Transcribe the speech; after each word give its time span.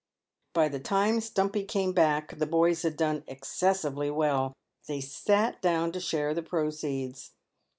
By 0.53 0.67
the 0.67 0.79
time 0.79 1.21
Stumpy 1.21 1.63
came 1.63 1.93
back 1.93 2.35
the 2.39 2.47
boys 2.47 2.81
had 2.81 2.97
done 2.97 3.23
excessively 3.27 4.09
well. 4.09 4.55
They 4.87 4.99
sat 4.99 5.61
down 5.61 5.91
to 5.91 5.99
share 5.99 6.33
the 6.33 6.41
proceeds. 6.41 7.33